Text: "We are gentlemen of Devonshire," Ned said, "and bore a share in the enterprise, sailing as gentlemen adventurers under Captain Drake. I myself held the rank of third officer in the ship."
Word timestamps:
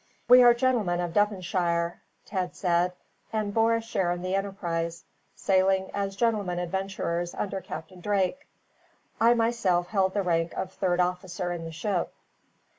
"We 0.27 0.41
are 0.41 0.55
gentlemen 0.55 0.99
of 0.99 1.13
Devonshire," 1.13 2.01
Ned 2.31 2.55
said, 2.55 2.93
"and 3.31 3.53
bore 3.53 3.75
a 3.75 3.81
share 3.83 4.11
in 4.11 4.23
the 4.23 4.33
enterprise, 4.33 5.03
sailing 5.35 5.91
as 5.93 6.15
gentlemen 6.15 6.57
adventurers 6.57 7.35
under 7.35 7.61
Captain 7.61 8.01
Drake. 8.01 8.47
I 9.19 9.35
myself 9.35 9.89
held 9.89 10.15
the 10.15 10.23
rank 10.23 10.53
of 10.57 10.71
third 10.71 10.99
officer 10.99 11.51
in 11.51 11.65
the 11.65 11.71
ship." 11.71 12.11